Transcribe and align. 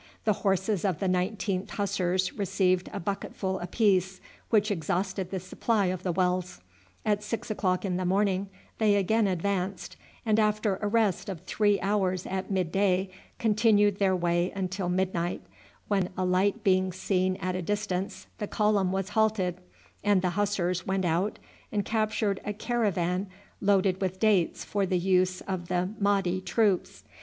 The 0.25 0.33
horses 0.41 0.83
of 0.83 0.97
the 0.97 1.05
19th 1.07 1.69
Hussars 1.69 2.33
received 2.33 2.89
a 2.91 2.99
bucketful 2.99 3.59
apiece, 3.59 4.19
which 4.49 4.71
exhausted 4.71 5.29
the 5.29 5.39
supply 5.39 5.85
of 5.93 6.01
the 6.01 6.11
wells. 6.11 6.59
At 7.05 7.21
six 7.21 7.51
o'clock 7.51 7.85
in 7.85 7.97
the 7.97 8.03
morning 8.03 8.49
they 8.79 8.95
again 8.95 9.27
advanced, 9.27 9.97
and 10.25 10.39
after 10.39 10.77
a 10.77 10.87
rest 10.87 11.29
of 11.29 11.41
three 11.41 11.79
hours 11.81 12.25
at 12.25 12.49
mid 12.49 12.71
day 12.71 13.11
continued 13.37 13.99
their 13.99 14.15
way 14.15 14.51
until 14.55 14.89
midnight, 14.89 15.41
when 15.87 16.09
a 16.17 16.25
light 16.25 16.63
being 16.63 16.91
seen 16.91 17.35
at 17.35 17.55
a 17.55 17.61
distance 17.61 18.25
the 18.39 18.47
column 18.47 18.91
was 18.91 19.09
halted, 19.09 19.59
and 20.03 20.23
the 20.23 20.31
Hussars 20.31 20.87
went 20.87 21.05
out 21.05 21.37
and 21.71 21.85
captured 21.85 22.39
a 22.43 22.53
caravan 22.53 23.27
loaded 23.61 24.01
with 24.01 24.19
dates 24.19 24.65
for 24.65 24.87
the 24.87 24.97
use 24.97 25.41
of 25.41 25.67
the 25.67 25.89
Mahdi 25.99 26.41
troops. 26.41 27.03